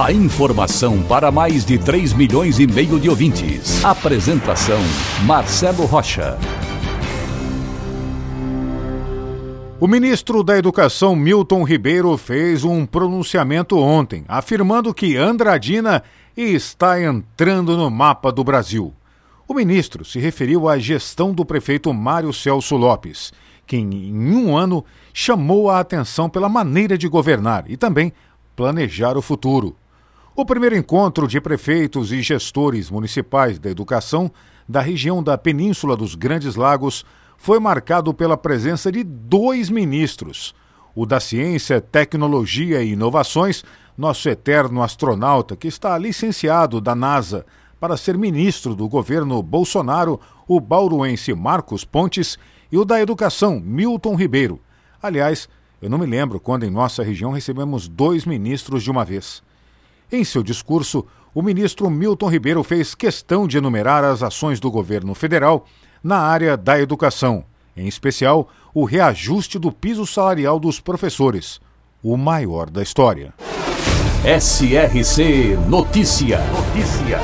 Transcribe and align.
A 0.00 0.10
informação 0.10 1.02
para 1.02 1.30
mais 1.30 1.66
de 1.66 1.76
3 1.78 2.14
milhões 2.14 2.58
e 2.58 2.66
meio 2.66 2.98
de 2.98 3.10
ouvintes. 3.10 3.84
Apresentação 3.84 4.80
Marcelo 5.26 5.84
Rocha. 5.84 6.38
O 9.78 9.86
ministro 9.86 10.42
da 10.42 10.56
Educação 10.56 11.14
Milton 11.14 11.62
Ribeiro 11.62 12.16
fez 12.16 12.64
um 12.64 12.86
pronunciamento 12.86 13.78
ontem, 13.78 14.24
afirmando 14.26 14.94
que 14.94 15.16
Andradina 15.16 16.02
está 16.34 17.00
entrando 17.00 17.76
no 17.76 17.90
mapa 17.90 18.32
do 18.32 18.42
Brasil. 18.42 18.94
O 19.46 19.52
ministro 19.52 20.06
se 20.06 20.18
referiu 20.18 20.68
à 20.68 20.78
gestão 20.78 21.34
do 21.34 21.44
prefeito 21.44 21.92
Mário 21.92 22.32
Celso 22.32 22.76
Lopes, 22.76 23.30
que 23.66 23.76
em 23.76 24.34
um 24.34 24.56
ano 24.56 24.84
chamou 25.12 25.68
a 25.68 25.80
atenção 25.80 26.30
pela 26.30 26.48
maneira 26.48 26.96
de 26.96 27.06
governar 27.08 27.64
e 27.68 27.76
também 27.76 28.10
planejar 28.56 29.18
o 29.18 29.22
futuro. 29.22 29.76
O 30.34 30.46
primeiro 30.46 30.74
encontro 30.74 31.28
de 31.28 31.38
prefeitos 31.42 32.10
e 32.10 32.22
gestores 32.22 32.90
municipais 32.90 33.58
da 33.58 33.68
educação 33.68 34.32
da 34.66 34.80
região 34.80 35.22
da 35.22 35.36
Península 35.36 35.94
dos 35.94 36.14
Grandes 36.14 36.56
Lagos 36.56 37.04
foi 37.36 37.60
marcado 37.60 38.14
pela 38.14 38.34
presença 38.34 38.90
de 38.90 39.04
dois 39.04 39.68
ministros: 39.68 40.54
o 40.94 41.04
da 41.04 41.20
Ciência, 41.20 41.82
Tecnologia 41.82 42.82
e 42.82 42.92
Inovações, 42.92 43.62
nosso 43.94 44.26
eterno 44.26 44.82
astronauta 44.82 45.54
que 45.54 45.68
está 45.68 45.98
licenciado 45.98 46.80
da 46.80 46.94
NASA 46.94 47.44
para 47.78 47.98
ser 47.98 48.16
ministro 48.16 48.74
do 48.74 48.88
governo 48.88 49.42
Bolsonaro, 49.42 50.18
o 50.48 50.58
bauruense 50.58 51.34
Marcos 51.34 51.84
Pontes, 51.84 52.38
e 52.70 52.78
o 52.78 52.86
da 52.86 52.98
Educação, 53.02 53.60
Milton 53.60 54.14
Ribeiro. 54.14 54.58
Aliás, 55.02 55.46
eu 55.82 55.90
não 55.90 55.98
me 55.98 56.06
lembro 56.06 56.40
quando 56.40 56.64
em 56.64 56.70
nossa 56.70 57.02
região 57.02 57.32
recebemos 57.32 57.86
dois 57.86 58.24
ministros 58.24 58.82
de 58.82 58.90
uma 58.90 59.04
vez. 59.04 59.42
Em 60.12 60.24
seu 60.24 60.42
discurso, 60.42 61.06
o 61.34 61.40
ministro 61.40 61.88
Milton 61.88 62.28
Ribeiro 62.28 62.62
fez 62.62 62.94
questão 62.94 63.48
de 63.48 63.56
enumerar 63.56 64.04
as 64.04 64.22
ações 64.22 64.60
do 64.60 64.70
governo 64.70 65.14
federal 65.14 65.64
na 66.04 66.18
área 66.18 66.54
da 66.54 66.78
educação, 66.78 67.46
em 67.74 67.88
especial 67.88 68.50
o 68.74 68.84
reajuste 68.84 69.58
do 69.58 69.72
piso 69.72 70.06
salarial 70.06 70.60
dos 70.60 70.78
professores, 70.78 71.58
o 72.02 72.18
maior 72.18 72.68
da 72.68 72.82
história. 72.82 73.32
SRC 74.22 75.56
Notícia. 75.66 76.40
Notícia. 76.48 77.18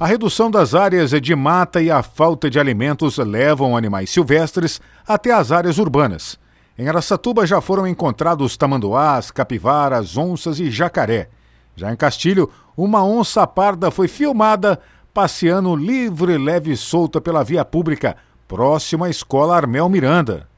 A 0.00 0.06
redução 0.06 0.50
das 0.50 0.74
áreas 0.74 1.10
de 1.10 1.34
mata 1.36 1.82
e 1.82 1.90
a 1.90 2.02
falta 2.02 2.48
de 2.48 2.58
alimentos 2.58 3.18
levam 3.18 3.76
animais 3.76 4.08
silvestres 4.08 4.80
até 5.06 5.32
as 5.32 5.52
áreas 5.52 5.76
urbanas. 5.76 6.42
Em 6.76 6.88
Araçatuba 6.88 7.46
já 7.46 7.60
foram 7.60 7.86
encontrados 7.86 8.56
tamanduás, 8.56 9.30
capivaras, 9.30 10.16
onças 10.16 10.58
e 10.58 10.72
jacaré. 10.72 11.28
Já 11.76 11.92
em 11.92 11.96
Castilho, 11.96 12.50
uma 12.76 13.04
onça 13.04 13.46
parda 13.46 13.92
foi 13.92 14.08
filmada 14.08 14.80
passeando 15.12 15.76
livre, 15.76 16.36
leve 16.36 16.72
e 16.72 16.76
solta 16.76 17.20
pela 17.20 17.44
via 17.44 17.64
pública, 17.64 18.16
próxima 18.48 19.06
à 19.06 19.10
escola 19.10 19.54
Armel 19.54 19.88
Miranda. 19.88 20.48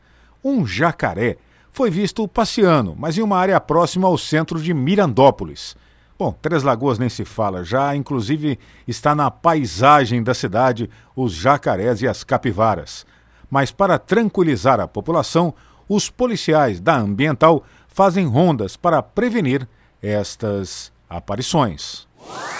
Um 0.42 0.66
jacaré 0.66 1.36
foi 1.70 1.90
visto 1.90 2.26
passeando, 2.26 2.94
mas 2.96 3.18
em 3.18 3.22
uma 3.22 3.36
área 3.36 3.60
próxima 3.60 4.08
ao 4.08 4.16
centro 4.16 4.58
de 4.58 4.72
Mirandópolis. 4.72 5.76
Bom, 6.18 6.32
Três 6.32 6.62
Lagoas 6.62 6.98
nem 6.98 7.10
se 7.10 7.26
fala, 7.26 7.62
já 7.62 7.94
inclusive 7.94 8.58
está 8.88 9.14
na 9.14 9.30
paisagem 9.30 10.22
da 10.22 10.32
cidade 10.32 10.88
os 11.14 11.34
jacarés 11.34 12.00
e 12.00 12.08
as 12.08 12.24
capivaras. 12.24 13.04
Mas 13.50 13.70
para 13.70 13.98
tranquilizar 13.98 14.80
a 14.80 14.88
população, 14.88 15.52
os 15.88 16.10
policiais 16.10 16.80
da 16.80 16.96
Ambiental 16.96 17.64
fazem 17.88 18.26
rondas 18.26 18.76
para 18.76 19.02
prevenir 19.02 19.66
estas 20.02 20.92
aparições. 21.08 22.06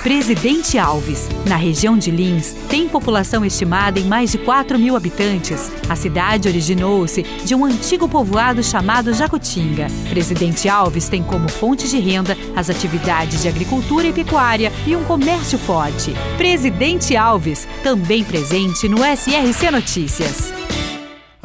Presidente 0.03 0.79
Alves, 0.79 1.29
na 1.49 1.57
região 1.57 1.99
de 1.99 2.13
Lins, 2.13 2.55
tem 2.69 2.89
população 2.89 3.45
estimada 3.45 3.99
em 3.99 4.05
mais 4.05 4.31
de 4.31 4.39
4 4.39 4.79
mil 4.79 4.95
habitantes. 4.95 5.71
A 5.89 5.97
cidade 5.97 6.49
originou-se 6.49 7.23
de 7.23 7.55
um 7.57 7.65
antigo 7.65 8.09
povoado 8.09 8.63
chamado 8.63 9.13
Jacutinga. 9.13 9.89
Presidente 10.09 10.69
Alves 10.69 11.09
tem 11.09 11.25
como 11.25 11.49
fonte 11.49 11.89
de 11.89 11.99
renda 11.99 12.37
as 12.55 12.71
atividades 12.71 13.43
de 13.43 13.49
agricultura 13.49 14.07
e 14.07 14.13
pecuária 14.13 14.71
e 14.87 14.95
um 14.95 15.03
comércio 15.05 15.59
forte. 15.59 16.13
Presidente 16.37 17.17
Alves, 17.17 17.67
também 17.83 18.23
presente 18.23 18.89
no 18.89 18.99
SRC 18.99 19.71
Notícias. 19.73 20.53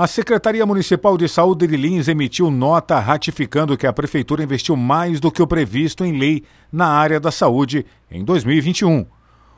A 0.01 0.07
Secretaria 0.07 0.65
Municipal 0.65 1.15
de 1.15 1.29
Saúde 1.29 1.67
de 1.67 1.77
Lins 1.77 2.07
emitiu 2.07 2.49
nota 2.49 2.97
ratificando 2.97 3.77
que 3.77 3.85
a 3.85 3.93
Prefeitura 3.93 4.41
investiu 4.41 4.75
mais 4.75 5.19
do 5.19 5.31
que 5.31 5.43
o 5.43 5.45
previsto 5.45 6.03
em 6.03 6.17
lei 6.17 6.43
na 6.71 6.87
área 6.87 7.19
da 7.19 7.29
saúde 7.29 7.85
em 8.09 8.25
2021. 8.25 9.05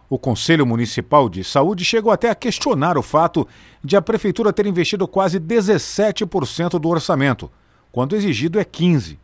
O 0.09 0.19
Conselho 0.19 0.65
Municipal 0.65 1.29
de 1.29 1.45
Saúde 1.45 1.85
chegou 1.85 2.11
até 2.11 2.29
a 2.29 2.35
questionar 2.35 2.97
o 2.97 3.01
fato 3.01 3.47
de 3.81 3.95
a 3.95 4.01
Prefeitura 4.01 4.51
ter 4.51 4.65
investido 4.65 5.07
quase 5.07 5.39
17% 5.39 6.77
do 6.77 6.89
orçamento, 6.89 7.49
quando 7.89 8.13
exigido 8.13 8.59
é 8.59 8.65
15%. 8.65 9.17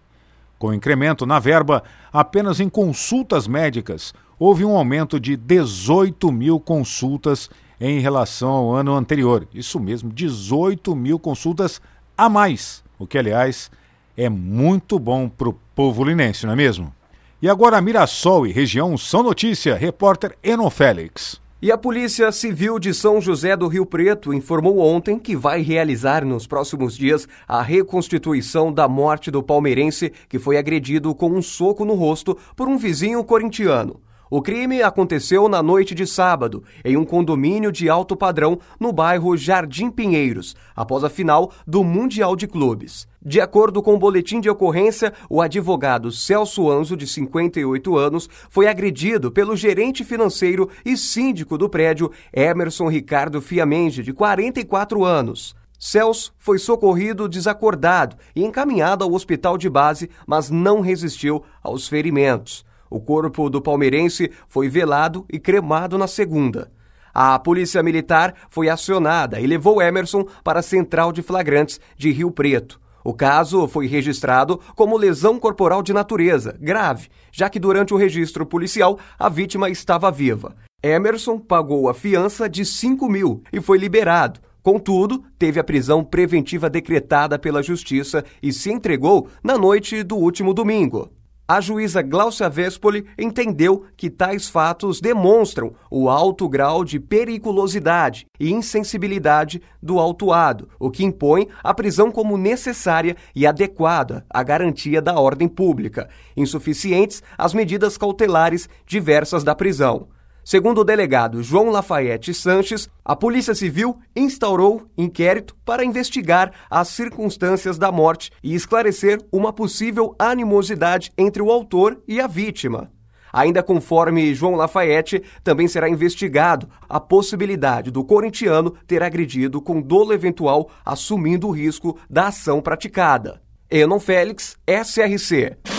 Com 0.57 0.73
incremento 0.73 1.25
na 1.25 1.37
verba, 1.37 1.83
apenas 2.13 2.61
em 2.61 2.69
consultas 2.69 3.45
médicas, 3.45 4.13
houve 4.39 4.63
um 4.63 4.77
aumento 4.77 5.19
de 5.19 5.35
18 5.35 6.31
mil 6.31 6.61
consultas 6.61 7.49
em 7.79 7.99
relação 7.99 8.49
ao 8.49 8.73
ano 8.73 8.95
anterior. 8.95 9.47
Isso 9.53 9.79
mesmo, 9.79 10.11
18 10.11 10.95
mil 10.95 11.17
consultas 11.17 11.81
a 12.17 12.27
mais, 12.27 12.83
o 12.97 13.07
que, 13.07 13.17
aliás, 13.17 13.71
é 14.17 14.27
muito 14.27 14.99
bom 14.99 15.29
para 15.29 15.49
o 15.49 15.53
povo 15.73 16.03
linense, 16.03 16.45
não 16.45 16.53
é 16.53 16.55
mesmo? 16.55 16.93
E 17.41 17.47
agora 17.47 17.81
Mirassol 17.81 18.45
e 18.45 18.51
região 18.51 18.97
são 18.97 19.23
notícia, 19.23 19.75
repórter 19.75 20.37
Eno 20.43 20.69
Félix. 20.69 21.39
E 21.61 21.71
a 21.71 21.77
Polícia 21.77 22.31
Civil 22.31 22.79
de 22.79 22.93
São 22.93 23.19
José 23.19 23.55
do 23.55 23.67
Rio 23.67 23.85
Preto 23.85 24.33
informou 24.33 24.79
ontem 24.79 25.19
que 25.19 25.35
vai 25.35 25.61
realizar 25.61 26.25
nos 26.25 26.47
próximos 26.47 26.97
dias 26.97 27.27
a 27.47 27.61
reconstituição 27.61 28.71
da 28.71 28.87
morte 28.87 29.29
do 29.29 29.43
palmeirense 29.43 30.11
que 30.27 30.39
foi 30.39 30.57
agredido 30.57 31.13
com 31.13 31.29
um 31.31 31.41
soco 31.41 31.83
no 31.83 31.95
rosto 31.95 32.37
por 32.55 32.67
um 32.67 32.77
vizinho 32.77 33.21
corintiano. 33.23 33.99
O 34.31 34.43
crime 34.43 34.83
aconteceu 34.83 35.49
na 35.49 35.63
noite 35.63 35.95
de 35.95 36.05
sábado, 36.05 36.63
em 36.85 36.95
um 36.95 37.03
condomínio 37.03 37.71
de 37.71 37.89
alto 37.89 38.15
padrão 38.15 38.59
no 38.79 38.93
bairro 38.93 39.35
Jardim 39.35 39.89
Pinheiros, 39.89 40.55
após 40.75 41.03
a 41.03 41.09
final 41.09 41.51
do 41.65 41.83
Mundial 41.83 42.35
de 42.35 42.45
Clubes. 42.45 43.07
De 43.19 43.41
acordo 43.41 43.81
com 43.81 43.95
o 43.95 43.97
boletim 43.97 44.39
de 44.39 44.47
ocorrência, 44.47 45.13
o 45.27 45.41
advogado 45.41 46.11
Celso 46.11 46.69
Anzo, 46.69 46.95
de 46.95 47.07
58 47.07 47.97
anos, 47.97 48.29
foi 48.51 48.67
agredido 48.67 49.31
pelo 49.31 49.55
gerente 49.55 50.03
financeiro 50.03 50.69
e 50.85 50.95
síndico 50.95 51.57
do 51.57 51.67
prédio, 51.67 52.11
Emerson 52.31 52.87
Ricardo 52.87 53.41
Fiamenge, 53.41 54.03
de 54.03 54.13
44 54.13 55.03
anos. 55.03 55.55
Celso 55.79 56.33
foi 56.37 56.59
socorrido 56.59 57.27
desacordado 57.27 58.15
e 58.35 58.45
encaminhado 58.45 59.03
ao 59.03 59.11
hospital 59.11 59.57
de 59.57 59.69
base, 59.69 60.07
mas 60.27 60.51
não 60.51 60.81
resistiu 60.81 61.43
aos 61.63 61.87
ferimentos. 61.87 62.68
O 62.89 62.99
corpo 62.99 63.49
do 63.49 63.61
palmeirense 63.61 64.31
foi 64.47 64.67
velado 64.67 65.25
e 65.31 65.39
cremado 65.39 65.97
na 65.97 66.07
segunda. 66.07 66.71
A 67.13 67.37
polícia 67.39 67.83
militar 67.83 68.33
foi 68.49 68.69
acionada 68.69 69.39
e 69.39 69.47
levou 69.47 69.81
Emerson 69.81 70.25
para 70.43 70.59
a 70.59 70.63
central 70.63 71.11
de 71.11 71.21
flagrantes 71.21 71.79
de 71.97 72.11
Rio 72.11 72.31
Preto. 72.31 72.79
O 73.03 73.13
caso 73.13 73.67
foi 73.67 73.87
registrado 73.87 74.59
como 74.75 74.97
lesão 74.97 75.39
corporal 75.39 75.81
de 75.81 75.93
natureza, 75.93 76.55
grave, 76.59 77.09
já 77.31 77.49
que 77.49 77.59
durante 77.59 77.93
o 77.93 77.97
registro 77.97 78.45
policial 78.45 78.99
a 79.17 79.29
vítima 79.29 79.69
estava 79.69 80.11
viva. 80.11 80.55
Emerson 80.83 81.39
pagou 81.39 81.89
a 81.89 81.93
fiança 81.93 82.47
de 82.49 82.65
5 82.65 83.09
mil 83.09 83.43
e 83.51 83.59
foi 83.59 83.77
liberado. 83.77 84.39
Contudo, 84.61 85.23
teve 85.37 85.59
a 85.59 85.63
prisão 85.63 86.03
preventiva 86.03 86.69
decretada 86.69 87.39
pela 87.39 87.63
Justiça 87.63 88.23
e 88.43 88.51
se 88.51 88.71
entregou 88.71 89.27
na 89.43 89.57
noite 89.57 90.03
do 90.03 90.15
último 90.15 90.53
domingo. 90.53 91.09
A 91.49 91.59
juíza 91.59 92.03
Glaucia 92.03 92.47
Vespoli 92.47 93.07
entendeu 93.17 93.83
que 93.97 94.07
tais 94.07 94.47
fatos 94.47 95.01
demonstram 95.01 95.73
o 95.89 96.07
alto 96.07 96.47
grau 96.47 96.85
de 96.85 96.99
periculosidade 96.99 98.27
e 98.39 98.51
insensibilidade 98.51 99.59
do 99.81 99.97
autuado, 99.97 100.69
o 100.79 100.91
que 100.91 101.03
impõe 101.03 101.47
a 101.63 101.73
prisão 101.73 102.11
como 102.11 102.37
necessária 102.37 103.17
e 103.35 103.47
adequada 103.47 104.23
à 104.29 104.43
garantia 104.43 105.01
da 105.01 105.19
ordem 105.19 105.47
pública, 105.47 106.07
insuficientes 106.37 107.23
as 107.35 107.51
medidas 107.51 107.97
cautelares 107.97 108.69
diversas 108.85 109.43
da 109.43 109.55
prisão. 109.55 110.07
Segundo 110.49 110.81
o 110.81 110.83
delegado 110.83 111.43
João 111.43 111.69
Lafayette 111.69 112.33
Sanches, 112.33 112.89
a 113.05 113.15
Polícia 113.15 113.53
Civil 113.53 113.99
instaurou 114.15 114.81
inquérito 114.97 115.55
para 115.63 115.85
investigar 115.85 116.51
as 116.67 116.87
circunstâncias 116.87 117.77
da 117.77 117.91
morte 117.91 118.31
e 118.41 118.55
esclarecer 118.55 119.21
uma 119.31 119.53
possível 119.53 120.15
animosidade 120.17 121.11
entre 121.15 121.39
o 121.43 121.51
autor 121.51 122.01
e 122.07 122.19
a 122.19 122.25
vítima. 122.25 122.89
Ainda 123.31 123.61
conforme 123.61 124.33
João 124.33 124.55
Lafayette, 124.55 125.21
também 125.43 125.67
será 125.67 125.87
investigado 125.87 126.67
a 126.89 126.99
possibilidade 126.99 127.91
do 127.91 128.03
corintiano 128.03 128.71
ter 128.87 129.03
agredido 129.03 129.61
com 129.61 129.79
dolo 129.79 130.13
eventual, 130.13 130.71
assumindo 130.83 131.47
o 131.47 131.51
risco 131.51 131.95
da 132.09 132.29
ação 132.29 132.59
praticada. 132.59 133.39
Enon 133.69 133.99
Félix, 133.99 134.57
SRC. 134.67 135.78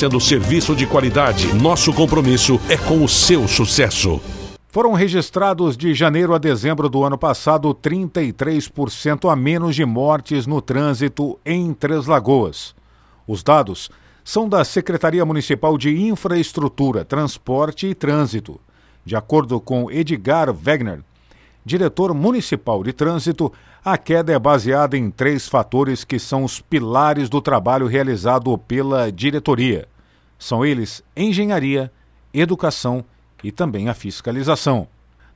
oferecendo 0.01 0.19
serviço 0.19 0.75
de 0.75 0.87
qualidade. 0.87 1.53
Nosso 1.53 1.93
compromisso 1.93 2.59
é 2.67 2.77
com 2.77 3.03
o 3.03 3.09
seu 3.09 3.47
sucesso. 3.47 4.19
Foram 4.69 4.93
registrados 4.93 5.77
de 5.77 5.93
janeiro 5.93 6.33
a 6.33 6.37
dezembro 6.37 6.89
do 6.89 7.03
ano 7.03 7.17
passado 7.17 7.73
33% 7.75 9.31
a 9.31 9.35
menos 9.35 9.75
de 9.75 9.85
mortes 9.85 10.47
no 10.47 10.61
trânsito 10.61 11.37
em 11.45 11.71
Três 11.73 12.07
Lagoas. 12.07 12.73
Os 13.27 13.43
dados 13.43 13.91
são 14.23 14.49
da 14.49 14.63
Secretaria 14.63 15.25
Municipal 15.25 15.77
de 15.77 15.95
Infraestrutura, 16.07 17.05
Transporte 17.05 17.87
e 17.87 17.93
Trânsito. 17.93 18.59
De 19.05 19.15
acordo 19.15 19.59
com 19.59 19.91
Edgar 19.91 20.51
Wegner, 20.51 21.03
diretor 21.65 22.13
municipal 22.13 22.83
de 22.83 22.93
trânsito, 22.93 23.51
a 23.83 23.97
queda 23.97 24.31
é 24.31 24.39
baseada 24.39 24.97
em 24.97 25.11
três 25.11 25.47
fatores 25.47 26.03
que 26.03 26.17
são 26.17 26.43
os 26.43 26.59
pilares 26.59 27.29
do 27.29 27.41
trabalho 27.41 27.87
realizado 27.87 28.57
pela 28.57 29.11
diretoria. 29.11 29.90
São 30.41 30.65
eles 30.65 31.03
engenharia, 31.15 31.91
educação 32.33 33.05
e 33.43 33.51
também 33.51 33.89
a 33.89 33.93
fiscalização. 33.93 34.87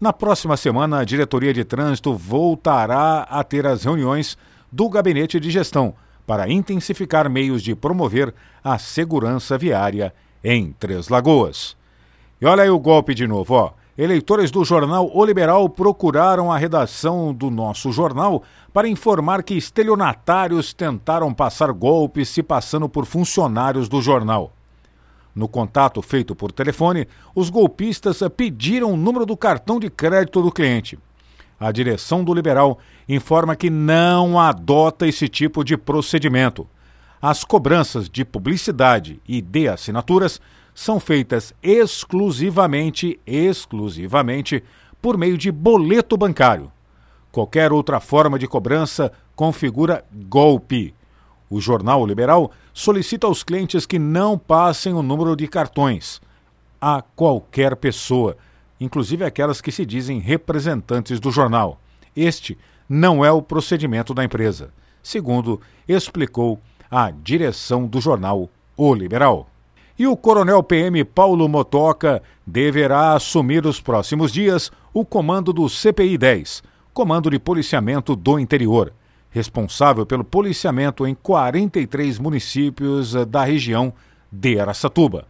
Na 0.02 0.12
próxima 0.12 0.58
semana, 0.58 0.98
a 0.98 1.06
diretoria 1.06 1.54
de 1.54 1.64
trânsito 1.64 2.16
voltará 2.16 3.20
a 3.30 3.44
ter 3.44 3.68
as 3.68 3.84
reuniões 3.84 4.36
do 4.72 4.90
gabinete 4.90 5.40
de 5.40 5.52
gestão 5.52 5.94
para 6.26 6.50
intensificar 6.50 7.30
meios 7.30 7.62
de 7.62 7.76
promover 7.76 8.34
a 8.64 8.80
segurança 8.80 9.60
viária 9.60 10.12
em 10.44 10.72
Três 10.72 11.08
Lagoas. 11.08 11.78
E 12.42 12.46
olha 12.48 12.64
aí 12.64 12.70
o 12.72 12.80
golpe 12.80 13.14
de 13.14 13.28
novo, 13.28 13.54
ó. 13.54 13.74
Eleitores 13.96 14.50
do 14.50 14.66
jornal 14.66 15.12
O 15.14 15.24
Liberal 15.24 15.70
procuraram 15.70 16.52
a 16.52 16.58
redação 16.58 17.32
do 17.32 17.52
nosso 17.52 17.92
jornal 17.92 18.42
para 18.74 18.88
informar 18.88 19.44
que 19.44 19.54
estelionatários 19.54 20.74
tentaram 20.74 21.32
passar 21.32 21.72
golpes 21.72 22.28
se 22.28 22.42
passando 22.42 22.90
por 22.90 23.06
funcionários 23.06 23.88
do 23.88 24.02
jornal. 24.02 24.55
No 25.36 25.50
contato 25.50 26.02
feito 26.02 26.34
por 26.34 26.52
telefone, 26.52 27.08
os 27.36 27.50
golpistas 27.50 28.22
pediram 28.36 28.94
o 28.94 28.98
número 28.98 29.26
do 29.26 29.36
cartão 29.36 29.80
de 29.80 29.90
crédito 29.90 30.42
do 30.42 30.50
cliente. 30.50 30.98
A 31.60 31.72
direção 31.72 32.24
do 32.24 32.34
Liberal 32.34 32.80
informa 33.08 33.56
que 33.56 33.70
não 33.70 34.40
adota 34.40 35.06
esse 35.06 35.28
tipo 35.28 35.64
de 35.64 35.76
procedimento. 35.76 36.66
As 37.22 37.44
cobranças 37.44 38.10
de 38.10 38.24
publicidade 38.24 39.22
e 39.28 39.42
de 39.42 39.68
assinaturas 39.68 40.40
são 40.74 41.00
feitas 41.00 41.54
exclusivamente, 41.62 43.20
exclusivamente 43.26 44.64
por 45.02 45.18
meio 45.18 45.38
de 45.38 45.52
boleto 45.52 46.16
bancário. 46.16 46.72
Qualquer 47.32 47.74
outra 47.74 48.00
forma 48.00 48.40
de 48.40 48.48
cobrança 48.48 49.12
configura 49.36 50.06
golpe. 50.12 50.94
O 51.50 51.62
Jornal 51.62 52.06
Liberal 52.06 52.52
solicita 52.74 53.28
aos 53.28 53.44
clientes 53.44 53.86
que 53.86 54.00
não 54.00 54.38
passem 54.38 54.94
o 54.94 55.04
número 55.04 55.36
de 55.36 55.48
cartões 55.48 56.20
a 56.82 57.02
qualquer 57.02 57.76
pessoa, 57.76 58.36
inclusive 58.80 59.24
aquelas 59.24 59.62
que 59.62 59.72
se 59.72 59.86
dizem 59.86 60.20
representantes 60.20 61.20
do 61.20 61.32
jornal. 61.32 61.80
Este 62.16 62.58
não 62.90 63.24
é 63.24 63.32
o 63.32 63.42
procedimento 63.42 64.14
da 64.14 64.24
empresa, 64.24 64.72
segundo 65.02 65.62
explicou 65.88 66.60
a 66.90 67.12
direção 67.12 67.86
do 67.86 68.02
jornal 68.02 68.50
O 68.76 68.94
Liberal. 68.94 69.50
E 69.98 70.08
o 70.08 70.18
coronel 70.18 70.62
PM 70.62 71.04
Paulo 71.06 71.48
Motoca 71.48 72.22
deverá 72.46 73.14
assumir 73.14 73.64
nos 73.64 73.80
próximos 73.80 74.32
dias 74.32 74.72
o 74.94 75.06
comando 75.06 75.54
do 75.54 75.70
CPI 75.70 76.18
10, 76.18 76.64
Comando 76.94 77.30
de 77.30 77.40
Policiamento 77.40 78.16
do 78.16 78.40
Interior 78.40 78.92
responsável 79.36 80.06
pelo 80.06 80.24
policiamento 80.24 81.06
em 81.06 81.14
43 81.14 82.18
municípios 82.20 83.14
eh, 83.14 83.26
da 83.26 83.44
região 83.44 83.92
de 84.32 84.58
Araçatuba. 84.58 85.28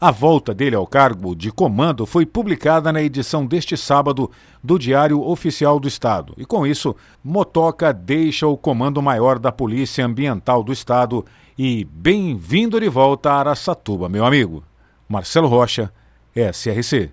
A 0.00 0.10
volta 0.10 0.52
dele 0.52 0.74
ao 0.74 0.84
cargo 0.84 1.36
de 1.36 1.52
comando 1.52 2.04
foi 2.06 2.26
publicada 2.26 2.92
na 2.92 3.00
edição 3.00 3.46
deste 3.46 3.76
sábado 3.76 4.28
do 4.62 4.76
Diário 4.76 5.22
Oficial 5.22 5.78
do 5.78 5.86
Estado. 5.86 6.34
E 6.36 6.44
com 6.44 6.66
isso, 6.66 6.96
Motoca 7.22 7.92
deixa 7.92 8.48
o 8.48 8.56
comando 8.56 9.00
maior 9.00 9.38
da 9.38 9.52
Polícia 9.52 10.04
Ambiental 10.04 10.64
do 10.64 10.72
Estado 10.72 11.24
e 11.56 11.84
bem-vindo 11.84 12.80
de 12.80 12.88
volta 12.88 13.30
a 13.30 13.38
Araçatuba, 13.38 14.08
meu 14.08 14.26
amigo. 14.26 14.64
Marcelo 15.08 15.46
Rocha, 15.46 15.92
SRC. 16.34 17.12